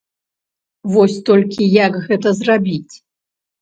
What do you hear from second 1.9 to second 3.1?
гэта зрабіць?